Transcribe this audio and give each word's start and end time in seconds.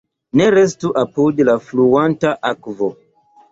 Ne 0.39 0.45
restu 0.55 0.91
apud 1.01 1.45
la 1.51 1.57
fluanta 1.67 2.35
akvo. 2.53 2.93